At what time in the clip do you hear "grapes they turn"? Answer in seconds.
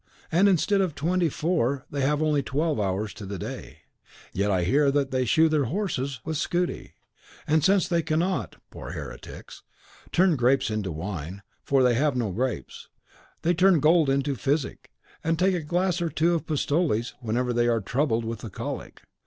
12.31-13.79